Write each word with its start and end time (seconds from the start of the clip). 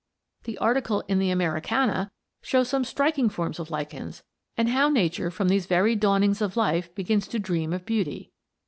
The 0.45 0.57
article 0.57 1.03
in 1.07 1.19
the 1.19 1.29
"Americana" 1.29 2.09
shows 2.41 2.69
some 2.69 2.83
striking 2.83 3.29
forms 3.29 3.59
of 3.59 3.69
lichens, 3.69 4.23
and 4.57 4.69
how 4.69 4.89
nature 4.89 5.29
from 5.29 5.47
these 5.47 5.67
very 5.67 5.95
dawnings 5.95 6.41
of 6.41 6.57
life 6.57 6.95
begins 6.95 7.27
to 7.27 7.37
dream 7.37 7.71
of 7.71 7.85
beauty. 7.85 8.31